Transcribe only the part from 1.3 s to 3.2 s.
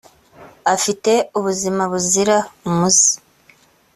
ubuzima buzira umuze